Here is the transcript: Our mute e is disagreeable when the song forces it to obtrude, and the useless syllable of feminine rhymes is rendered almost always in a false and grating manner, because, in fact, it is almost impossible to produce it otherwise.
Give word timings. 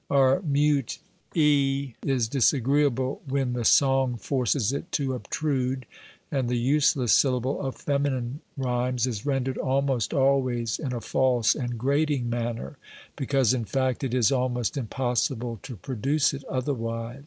Our 0.09 0.41
mute 0.41 0.97
e 1.35 1.93
is 2.03 2.27
disagreeable 2.27 3.21
when 3.27 3.53
the 3.53 3.63
song 3.63 4.17
forces 4.17 4.73
it 4.73 4.91
to 4.93 5.13
obtrude, 5.13 5.85
and 6.31 6.49
the 6.49 6.57
useless 6.57 7.13
syllable 7.13 7.61
of 7.61 7.75
feminine 7.75 8.41
rhymes 8.57 9.05
is 9.05 9.27
rendered 9.27 9.59
almost 9.59 10.11
always 10.11 10.79
in 10.79 10.91
a 10.91 11.01
false 11.01 11.53
and 11.53 11.77
grating 11.77 12.31
manner, 12.31 12.77
because, 13.15 13.53
in 13.53 13.65
fact, 13.65 14.03
it 14.03 14.15
is 14.15 14.31
almost 14.31 14.75
impossible 14.75 15.59
to 15.61 15.75
produce 15.75 16.33
it 16.33 16.43
otherwise. 16.45 17.19